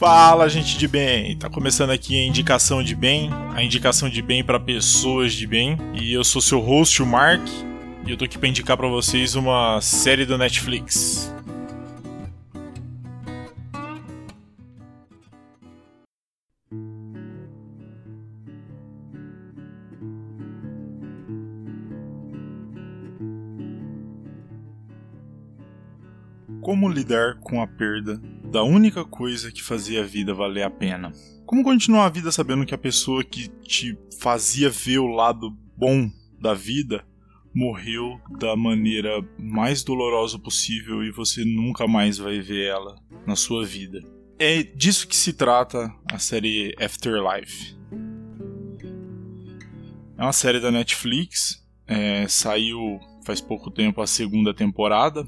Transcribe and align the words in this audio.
Fala, 0.00 0.48
gente 0.48 0.78
de 0.78 0.88
bem! 0.88 1.36
Tá 1.36 1.50
começando 1.50 1.90
aqui 1.90 2.18
a 2.18 2.24
indicação 2.24 2.82
de 2.82 2.96
bem, 2.96 3.28
a 3.54 3.62
indicação 3.62 4.08
de 4.08 4.22
bem 4.22 4.42
para 4.42 4.58
pessoas 4.58 5.34
de 5.34 5.46
bem. 5.46 5.76
E 5.92 6.10
eu 6.14 6.24
sou 6.24 6.40
seu 6.40 6.58
host, 6.58 7.02
o 7.02 7.06
Mark, 7.06 7.46
e 8.06 8.10
eu 8.10 8.16
tô 8.16 8.24
aqui 8.24 8.38
para 8.38 8.48
indicar 8.48 8.78
para 8.78 8.88
vocês 8.88 9.34
uma 9.34 9.78
série 9.82 10.24
do 10.24 10.38
Netflix. 10.38 11.30
Como 26.62 26.88
lidar 26.88 27.34
com 27.40 27.60
a 27.60 27.66
perda 27.66 28.18
da 28.50 28.64
única 28.64 29.04
coisa 29.04 29.52
que 29.52 29.62
fazia 29.62 30.02
a 30.02 30.06
vida 30.06 30.34
valer 30.34 30.64
a 30.64 30.70
pena? 30.70 31.12
Como 31.46 31.62
continuar 31.62 32.06
a 32.06 32.10
vida 32.10 32.32
sabendo 32.32 32.66
que 32.66 32.74
a 32.74 32.78
pessoa 32.78 33.22
que 33.22 33.48
te 33.48 33.96
fazia 34.20 34.68
ver 34.68 34.98
o 34.98 35.06
lado 35.06 35.50
bom 35.76 36.10
da 36.40 36.52
vida 36.52 37.04
morreu 37.54 38.20
da 38.38 38.56
maneira 38.56 39.24
mais 39.38 39.84
dolorosa 39.84 40.38
possível 40.38 41.04
e 41.04 41.12
você 41.12 41.44
nunca 41.44 41.86
mais 41.86 42.18
vai 42.18 42.40
ver 42.40 42.66
ela 42.66 42.96
na 43.24 43.36
sua 43.36 43.64
vida? 43.64 44.00
É 44.38 44.62
disso 44.62 45.06
que 45.06 45.16
se 45.16 45.32
trata 45.32 45.92
a 46.10 46.18
série 46.18 46.74
Afterlife. 46.80 47.76
É 50.18 50.22
uma 50.22 50.32
série 50.32 50.60
da 50.60 50.70
Netflix, 50.70 51.64
é, 51.86 52.26
saiu 52.26 52.98
faz 53.24 53.40
pouco 53.40 53.70
tempo 53.70 54.00
a 54.00 54.06
segunda 54.06 54.52
temporada 54.52 55.26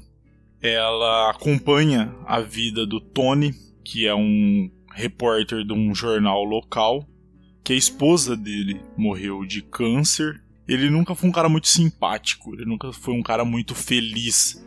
ela 0.63 1.29
acompanha 1.29 2.15
a 2.25 2.39
vida 2.39 2.85
do 2.87 3.01
Tony, 3.01 3.53
que 3.83 4.07
é 4.07 4.15
um 4.15 4.71
repórter 4.93 5.65
de 5.65 5.73
um 5.73 5.93
jornal 5.93 6.41
local, 6.45 7.05
que 7.61 7.73
a 7.73 7.75
esposa 7.75 8.37
dele 8.37 8.79
morreu 8.95 9.45
de 9.45 9.61
câncer. 9.61 10.41
Ele 10.65 10.89
nunca 10.89 11.13
foi 11.13 11.27
um 11.27 11.33
cara 11.33 11.49
muito 11.49 11.67
simpático, 11.67 12.53
ele 12.55 12.63
nunca 12.63 12.93
foi 12.93 13.13
um 13.13 13.21
cara 13.21 13.43
muito 13.43 13.75
feliz. 13.75 14.65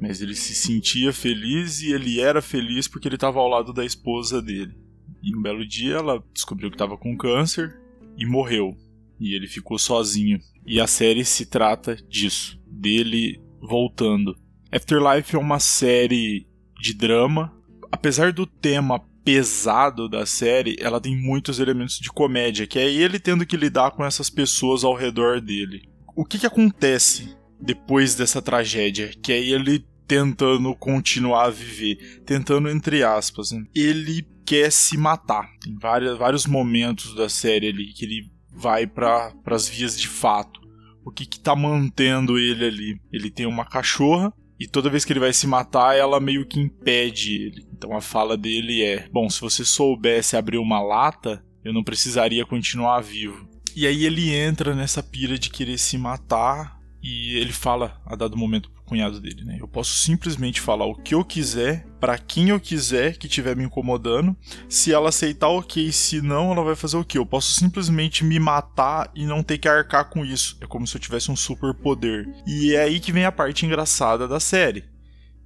Mas 0.00 0.22
ele 0.22 0.34
se 0.34 0.54
sentia 0.54 1.12
feliz 1.12 1.82
e 1.82 1.92
ele 1.92 2.20
era 2.20 2.40
feliz 2.40 2.88
porque 2.88 3.06
ele 3.06 3.16
estava 3.16 3.38
ao 3.38 3.48
lado 3.48 3.70
da 3.74 3.84
esposa 3.84 4.40
dele. 4.40 4.74
E 5.22 5.36
um 5.36 5.42
belo 5.42 5.66
dia 5.66 5.96
ela 5.96 6.24
descobriu 6.32 6.70
que 6.70 6.74
estava 6.74 6.96
com 6.96 7.16
câncer 7.18 7.78
e 8.16 8.24
morreu. 8.24 8.74
E 9.20 9.36
ele 9.36 9.46
ficou 9.46 9.78
sozinho. 9.78 10.38
E 10.66 10.80
a 10.80 10.86
série 10.86 11.24
se 11.24 11.44
trata 11.44 11.96
disso, 12.08 12.58
dele 12.66 13.40
voltando 13.60 14.34
Afterlife 14.74 15.36
é 15.36 15.38
uma 15.38 15.60
série 15.60 16.48
de 16.80 16.94
drama. 16.94 17.54
Apesar 17.92 18.32
do 18.32 18.44
tema 18.44 18.98
pesado 19.24 20.08
da 20.08 20.26
série, 20.26 20.76
ela 20.80 21.00
tem 21.00 21.16
muitos 21.16 21.60
elementos 21.60 22.00
de 22.00 22.10
comédia, 22.10 22.66
que 22.66 22.78
é 22.80 22.92
ele 22.92 23.20
tendo 23.20 23.46
que 23.46 23.56
lidar 23.56 23.92
com 23.92 24.04
essas 24.04 24.28
pessoas 24.28 24.82
ao 24.82 24.92
redor 24.92 25.40
dele. 25.40 25.88
O 26.16 26.24
que, 26.24 26.40
que 26.40 26.46
acontece 26.46 27.36
depois 27.60 28.16
dessa 28.16 28.42
tragédia? 28.42 29.12
Que 29.22 29.32
é 29.32 29.40
ele 29.40 29.86
tentando 30.08 30.74
continuar 30.74 31.44
a 31.44 31.50
viver, 31.50 32.22
tentando 32.26 32.68
entre 32.68 33.04
aspas. 33.04 33.52
Né? 33.52 33.64
Ele 33.72 34.26
quer 34.44 34.72
se 34.72 34.98
matar. 34.98 35.48
Tem 35.60 35.78
vários, 35.78 36.18
vários 36.18 36.46
momentos 36.46 37.14
da 37.14 37.28
série 37.28 37.68
ali 37.68 37.92
que 37.92 38.04
ele 38.04 38.28
vai 38.52 38.88
para 38.88 39.32
as 39.46 39.68
vias 39.68 39.98
de 39.98 40.08
fato. 40.08 40.60
O 41.04 41.12
que 41.12 41.24
que 41.24 41.38
tá 41.38 41.54
mantendo 41.54 42.36
ele 42.36 42.64
ali? 42.64 43.00
Ele 43.12 43.30
tem 43.30 43.46
uma 43.46 43.64
cachorra 43.64 44.32
e 44.58 44.66
toda 44.68 44.90
vez 44.90 45.04
que 45.04 45.12
ele 45.12 45.20
vai 45.20 45.32
se 45.32 45.46
matar, 45.46 45.96
ela 45.96 46.20
meio 46.20 46.46
que 46.46 46.60
impede 46.60 47.34
ele. 47.34 47.66
Então 47.72 47.96
a 47.96 48.00
fala 48.00 48.36
dele 48.36 48.82
é: 48.82 49.08
Bom, 49.12 49.28
se 49.28 49.40
você 49.40 49.64
soubesse 49.64 50.36
abrir 50.36 50.58
uma 50.58 50.80
lata, 50.80 51.44
eu 51.64 51.72
não 51.72 51.82
precisaria 51.82 52.46
continuar 52.46 53.00
vivo. 53.00 53.48
E 53.74 53.86
aí 53.86 54.04
ele 54.04 54.32
entra 54.32 54.74
nessa 54.74 55.02
pira 55.02 55.38
de 55.38 55.50
querer 55.50 55.78
se 55.78 55.98
matar. 55.98 56.78
E 57.02 57.36
ele 57.36 57.52
fala, 57.52 58.00
a 58.06 58.16
dado 58.16 58.34
momento, 58.34 58.70
cunhado 58.86 59.20
dele, 59.20 59.44
né? 59.44 59.58
Eu 59.60 59.68
posso 59.68 59.92
simplesmente 59.94 60.58
falar 60.58 60.86
o 60.86 60.94
que 60.94 61.14
eu 61.14 61.22
quiser, 61.22 61.86
para 62.04 62.18
quem 62.18 62.50
eu 62.50 62.60
quiser 62.60 63.16
que 63.16 63.26
estiver 63.26 63.56
me 63.56 63.64
incomodando. 63.64 64.36
Se 64.68 64.92
ela 64.92 65.08
aceitar, 65.08 65.48
ok. 65.48 65.90
Se 65.90 66.20
não, 66.20 66.52
ela 66.52 66.62
vai 66.62 66.76
fazer 66.76 66.98
o 66.98 67.04
que? 67.04 67.16
Eu 67.16 67.24
posso 67.24 67.52
simplesmente 67.52 68.22
me 68.22 68.38
matar 68.38 69.10
e 69.14 69.24
não 69.24 69.42
ter 69.42 69.56
que 69.56 69.66
arcar 69.66 70.10
com 70.10 70.22
isso. 70.22 70.58
É 70.60 70.66
como 70.66 70.86
se 70.86 70.94
eu 70.94 71.00
tivesse 71.00 71.30
um 71.30 71.36
superpoder. 71.36 72.28
E 72.46 72.74
é 72.74 72.82
aí 72.82 73.00
que 73.00 73.10
vem 73.10 73.24
a 73.24 73.32
parte 73.32 73.64
engraçada 73.64 74.28
da 74.28 74.38
série 74.38 74.84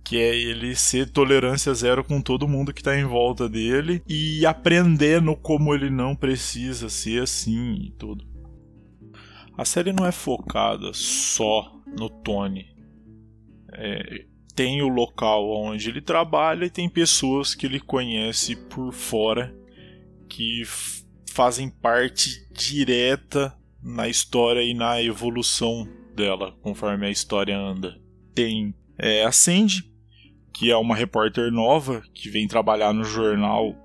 que 0.02 0.16
é 0.16 0.34
ele 0.34 0.74
ser 0.74 1.10
tolerância 1.10 1.74
zero 1.74 2.02
com 2.02 2.18
todo 2.20 2.48
mundo 2.48 2.72
que 2.72 2.82
tá 2.82 2.98
em 2.98 3.04
volta 3.04 3.46
dele 3.46 4.02
e 4.08 4.46
aprendendo 4.46 5.36
como 5.36 5.74
ele 5.74 5.90
não 5.90 6.16
precisa 6.16 6.88
ser 6.88 7.22
assim 7.22 7.74
e 7.74 7.90
tudo. 7.90 8.24
A 9.56 9.66
série 9.66 9.92
não 9.92 10.06
é 10.06 10.10
focada 10.10 10.90
só 10.94 11.78
no 11.86 12.08
Tony. 12.08 12.74
É, 13.74 14.24
tem 14.58 14.82
o 14.82 14.88
local 14.88 15.48
onde 15.52 15.88
ele 15.88 16.00
trabalha 16.00 16.64
e 16.64 16.70
tem 16.70 16.88
pessoas 16.88 17.54
que 17.54 17.64
ele 17.64 17.78
conhece 17.78 18.56
por 18.56 18.92
fora 18.92 19.54
que 20.28 20.64
fazem 21.30 21.70
parte 21.70 22.44
direta 22.50 23.56
na 23.80 24.08
história 24.08 24.60
e 24.60 24.74
na 24.74 25.00
evolução 25.00 25.88
dela 26.12 26.56
conforme 26.60 27.06
a 27.06 27.10
história 27.10 27.56
anda. 27.56 28.00
Tem 28.34 28.74
é, 28.98 29.22
a 29.22 29.30
Sandy, 29.30 29.88
que 30.52 30.72
é 30.72 30.76
uma 30.76 30.96
repórter 30.96 31.52
nova 31.52 32.02
que 32.12 32.28
vem 32.28 32.48
trabalhar 32.48 32.92
no 32.92 33.04
jornal 33.04 33.76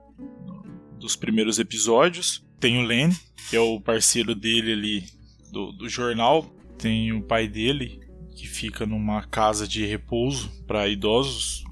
dos 0.97 1.15
primeiros 1.15 1.59
episódios. 1.59 2.43
Tem 2.59 2.79
o 2.79 2.81
Len, 2.81 3.11
que 3.47 3.55
é 3.55 3.59
o 3.59 3.79
parceiro 3.79 4.33
dele 4.33 4.73
ali 4.73 5.03
do, 5.51 5.71
do 5.71 5.87
jornal. 5.87 6.51
Tem 6.79 7.13
o 7.13 7.21
pai 7.21 7.47
dele, 7.47 7.99
que 8.33 8.47
fica 8.47 8.85
numa 8.85 9.23
casa 9.23 9.67
de 9.67 9.85
repouso 9.85 10.49
para 10.65 10.87
idosos. 10.87 11.63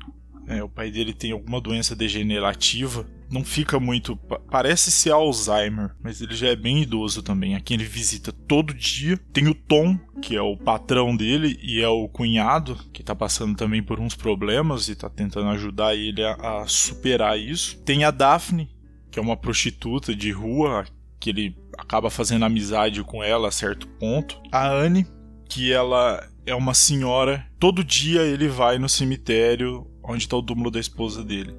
É, 0.48 0.64
o 0.64 0.70
pai 0.70 0.92
dele 0.92 1.14
tem 1.14 1.32
alguma 1.32 1.62
doença 1.62 1.96
degenerativa. 1.96 3.08
Não 3.30 3.44
fica 3.44 3.80
muito. 3.80 4.18
Parece 4.50 4.92
ser 4.92 5.12
Alzheimer, 5.12 5.96
mas 6.04 6.22
ele 6.22 6.36
já 6.36 6.48
é 6.48 6.56
bem 6.56 6.82
idoso 6.82 7.24
também. 7.24 7.56
Aqui 7.56 7.74
ele 7.74 7.86
visita 7.86 8.34
todo 8.34 8.74
dia. 8.74 9.18
Tem 9.32 9.48
o 9.48 9.56
Tom, 9.56 9.98
que 10.22 10.36
é 10.36 10.42
o 10.42 10.58
patrão 10.58 11.16
dele, 11.16 11.58
e 11.64 11.82
é 11.82 11.88
o 11.88 12.10
cunhado, 12.10 12.76
que 12.92 13.04
tá 13.04 13.16
passando 13.16 13.56
também 13.56 13.82
por 13.82 14.00
uns 14.00 14.16
problemas 14.16 14.90
e 14.90 14.96
tá 14.96 15.10
tentando 15.10 15.48
ajudar 15.50 15.96
ele 15.96 16.22
a, 16.24 16.34
a 16.34 16.68
superar 16.68 17.40
isso. 17.40 17.82
Tem 17.84 18.04
a 18.04 18.12
Daphne, 18.12 18.70
que 19.10 19.18
é 19.18 19.22
uma 19.22 19.38
prostituta 19.38 20.14
de 20.14 20.32
rua, 20.32 20.86
que 21.18 21.30
ele 21.30 21.56
acaba 21.78 22.10
fazendo 22.10 22.44
amizade 22.44 23.02
com 23.04 23.24
ela 23.24 23.48
a 23.48 23.52
certo 23.52 23.88
ponto. 23.88 24.42
A 24.52 24.70
Anne, 24.70 25.08
que 25.48 25.72
ela 25.72 26.28
é 26.46 26.56
uma 26.56 26.74
senhora. 26.74 27.46
Todo 27.60 27.84
dia 27.84 28.22
ele 28.22 28.48
vai 28.48 28.78
no 28.78 28.90
cemitério 28.90 29.88
onde 30.04 30.24
está 30.24 30.36
o 30.36 30.44
túmulo 30.44 30.72
da 30.72 30.80
esposa 30.80 31.24
dele. 31.24 31.54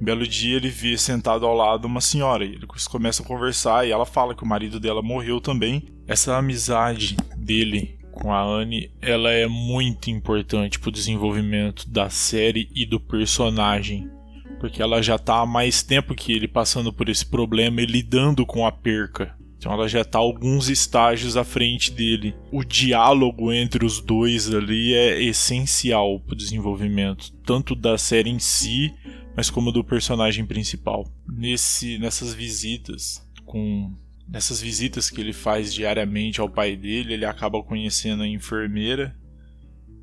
Um 0.00 0.04
belo 0.04 0.26
dia 0.26 0.56
ele 0.56 0.68
vê 0.68 0.96
sentado 0.98 1.46
ao 1.46 1.54
lado 1.54 1.86
uma 1.86 2.00
senhora 2.00 2.44
e 2.44 2.54
eles 2.54 2.86
começam 2.86 3.24
a 3.24 3.28
conversar 3.28 3.86
e 3.86 3.90
ela 3.90 4.04
fala 4.04 4.34
que 4.34 4.42
o 4.42 4.46
marido 4.46 4.78
dela 4.78 5.02
morreu 5.02 5.40
também. 5.40 5.88
Essa 6.06 6.36
amizade 6.36 7.16
dele 7.36 7.96
com 8.12 8.32
a 8.32 8.42
Anne, 8.42 8.90
ela 9.02 9.30
é 9.30 9.46
muito 9.46 10.10
importante 10.10 10.78
para 10.78 10.88
o 10.88 10.92
desenvolvimento 10.92 11.88
da 11.88 12.08
série 12.08 12.68
e 12.74 12.86
do 12.86 12.98
personagem, 12.98 14.10
porque 14.58 14.80
ela 14.80 15.02
já 15.02 15.16
está 15.16 15.40
há 15.40 15.46
mais 15.46 15.82
tempo 15.82 16.14
que 16.14 16.32
ele 16.32 16.48
passando 16.48 16.90
por 16.90 17.10
esse 17.10 17.26
problema 17.26 17.82
e 17.82 17.86
lidando 17.86 18.46
com 18.46 18.66
a 18.66 18.72
perca. 18.72 19.36
Então 19.56 19.72
ela 19.72 19.88
já 19.88 20.02
está 20.02 20.18
alguns 20.18 20.68
estágios 20.68 21.36
à 21.36 21.44
frente 21.44 21.90
dele. 21.90 22.34
O 22.52 22.62
diálogo 22.62 23.52
entre 23.52 23.84
os 23.84 24.00
dois 24.00 24.52
ali 24.52 24.94
é 24.94 25.22
essencial 25.22 26.20
para 26.20 26.34
o 26.34 26.36
desenvolvimento, 26.36 27.32
tanto 27.44 27.74
da 27.74 27.96
série 27.96 28.30
em 28.30 28.38
si, 28.38 28.92
mas 29.34 29.50
como 29.50 29.72
do 29.72 29.82
personagem 29.82 30.44
principal. 30.44 31.10
Nesse, 31.26 31.98
nessas 31.98 32.34
visitas 32.34 33.26
com 33.44 33.92
nessas 34.28 34.60
visitas 34.60 35.08
que 35.08 35.20
ele 35.20 35.32
faz 35.32 35.72
diariamente 35.72 36.40
ao 36.40 36.48
pai 36.48 36.76
dele, 36.76 37.14
ele 37.14 37.24
acaba 37.24 37.62
conhecendo 37.62 38.24
a 38.24 38.28
enfermeira, 38.28 39.16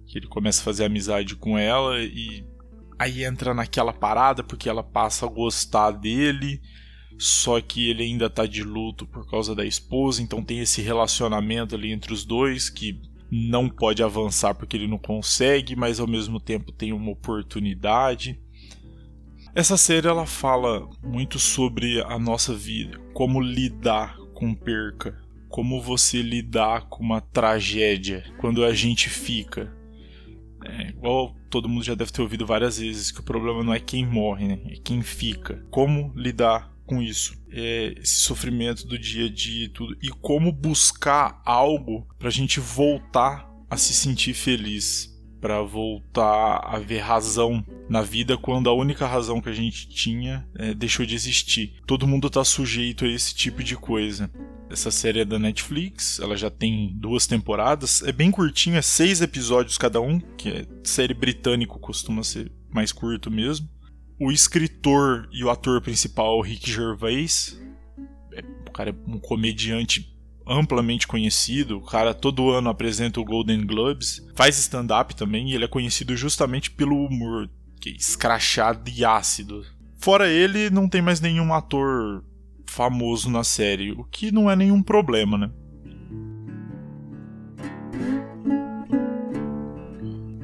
que 0.07 0.17
ele 0.17 0.27
começa 0.27 0.61
a 0.61 0.63
fazer 0.63 0.85
amizade 0.85 1.35
com 1.35 1.57
ela 1.57 2.01
e 2.01 2.45
aí 2.97 3.25
entra 3.25 3.53
naquela 3.53 3.91
parada 3.91 4.41
porque 4.41 4.69
ela 4.69 4.81
passa 4.81 5.25
a 5.25 5.29
gostar 5.29 5.91
dele 5.91 6.61
só 7.17 7.59
que 7.61 7.89
ele 7.89 8.03
ainda 8.03 8.29
tá 8.29 8.45
de 8.45 8.63
luto 8.63 9.05
por 9.05 9.29
causa 9.29 9.55
da 9.55 9.65
esposa, 9.65 10.21
então 10.21 10.43
tem 10.43 10.59
esse 10.59 10.81
relacionamento 10.81 11.75
ali 11.75 11.91
entre 11.91 12.13
os 12.13 12.25
dois 12.25 12.69
que 12.69 12.99
não 13.31 13.67
pode 13.67 14.03
avançar 14.03 14.53
porque 14.53 14.77
ele 14.77 14.87
não 14.87 14.97
consegue, 14.97 15.75
mas 15.75 15.99
ao 15.99 16.07
mesmo 16.07 16.39
tempo 16.39 16.71
tem 16.71 16.93
uma 16.93 17.11
oportunidade. 17.11 18.39
Essa 19.55 19.77
série 19.77 20.07
ela 20.07 20.25
fala 20.25 20.87
muito 21.03 21.39
sobre 21.39 22.01
a 22.01 22.17
nossa 22.17 22.53
vida, 22.53 22.99
como 23.13 23.39
lidar 23.39 24.17
com 24.33 24.53
perca, 24.53 25.21
como 25.47 25.81
você 25.81 26.21
lidar 26.21 26.87
com 26.89 27.03
uma 27.03 27.21
tragédia 27.21 28.23
quando 28.39 28.65
a 28.65 28.73
gente 28.73 29.09
fica. 29.09 29.71
É 30.65 30.89
igual 30.89 31.35
todo 31.49 31.69
mundo 31.69 31.83
já 31.83 31.93
deve 31.93 32.11
ter 32.11 32.21
ouvido 32.21 32.45
várias 32.45 32.79
vezes 32.79 33.11
que 33.11 33.19
o 33.19 33.23
problema 33.23 33.63
não 33.63 33.73
é 33.73 33.79
quem 33.79 34.05
morre, 34.05 34.47
né? 34.47 34.59
É 34.69 34.75
quem 34.83 35.03
fica. 35.03 35.63
Como 35.69 36.11
lidar 36.15 36.72
com 36.85 37.01
isso? 37.01 37.35
É 37.51 37.95
esse 37.97 38.15
sofrimento 38.15 38.87
do 38.87 38.97
dia 38.97 39.25
a 39.25 39.29
dia 39.29 39.65
e 39.65 39.69
tudo. 39.69 39.97
E 40.01 40.09
como 40.09 40.51
buscar 40.51 41.41
algo 41.45 42.07
pra 42.17 42.29
gente 42.29 42.59
voltar 42.59 43.49
a 43.69 43.77
se 43.77 43.93
sentir 43.93 44.33
feliz 44.33 45.13
para 45.43 45.61
voltar 45.61 46.61
a 46.63 46.79
ver 46.79 46.99
razão 46.99 47.65
na 47.89 48.01
vida 48.01 48.37
quando 48.37 48.69
a 48.69 48.73
única 48.73 49.05
razão 49.05 49.41
que 49.41 49.49
a 49.49 49.53
gente 49.53 49.89
tinha 49.89 50.47
é, 50.55 50.73
deixou 50.73 51.05
de 51.05 51.15
existir. 51.15 51.73
Todo 51.85 52.07
mundo 52.07 52.29
tá 52.29 52.45
sujeito 52.45 53.03
a 53.03 53.09
esse 53.09 53.35
tipo 53.35 53.61
de 53.61 53.75
coisa. 53.75 54.31
Essa 54.69 54.89
série 54.89 55.19
é 55.19 55.25
da 55.25 55.37
Netflix, 55.37 56.17
ela 56.19 56.37
já 56.37 56.49
tem 56.49 56.93
duas 56.95 57.27
temporadas, 57.27 58.01
é 58.03 58.13
bem 58.13 58.31
curtinho, 58.31 58.77
é 58.77 58.81
seis 58.81 59.21
episódios 59.21 59.77
cada 59.77 59.99
um, 59.99 60.17
que 60.17 60.49
é 60.49 60.65
série 60.83 61.13
britânico 61.13 61.77
costuma 61.77 62.23
ser 62.23 62.49
mais 62.71 62.93
curto 62.93 63.29
mesmo. 63.29 63.69
O 64.19 64.31
escritor 64.31 65.27
e 65.31 65.43
o 65.43 65.49
ator 65.49 65.81
principal, 65.81 66.39
Rick 66.41 66.69
Gervais, 66.69 67.59
é, 68.33 68.41
o 68.67 68.71
cara 68.71 68.91
é 68.91 68.95
um 69.07 69.19
comediante 69.19 70.13
amplamente 70.47 71.07
conhecido. 71.07 71.77
O 71.77 71.85
cara 71.85 72.13
todo 72.13 72.51
ano 72.51 72.69
apresenta 72.69 73.19
o 73.19 73.25
Golden 73.25 73.65
Globes, 73.65 74.25
faz 74.35 74.57
stand-up 74.57 75.15
também 75.15 75.49
e 75.49 75.55
ele 75.55 75.65
é 75.65 75.67
conhecido 75.67 76.15
justamente 76.15 76.69
pelo 76.71 77.05
humor 77.05 77.49
que 77.79 77.89
é 77.89 77.93
escrachado 77.93 78.89
e 78.89 79.03
ácido. 79.03 79.65
Fora 79.97 80.29
ele, 80.29 80.69
não 80.69 80.87
tem 80.87 81.01
mais 81.01 81.19
nenhum 81.19 81.53
ator 81.53 82.23
famoso 82.65 83.29
na 83.29 83.43
série, 83.43 83.91
o 83.91 84.03
que 84.03 84.31
não 84.31 84.49
é 84.49 84.55
nenhum 84.55 84.81
problema, 84.81 85.37
né? 85.37 85.51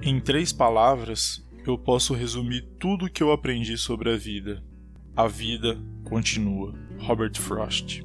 Em 0.02 0.20
três 0.20 0.52
palavras, 0.52 1.46
eu 1.66 1.78
posso 1.78 2.14
resumir 2.14 2.62
tudo 2.80 3.06
o 3.06 3.10
que 3.10 3.22
eu 3.22 3.32
aprendi 3.32 3.78
sobre 3.78 4.12
a 4.12 4.18
vida. 4.18 4.64
A 5.16 5.28
vida 5.28 5.78
continua. 6.04 6.74
Robert 7.00 7.40
Frost. 7.40 8.04